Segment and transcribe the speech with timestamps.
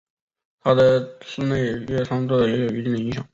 [0.63, 3.23] 他的室内乐创作也有一定影响。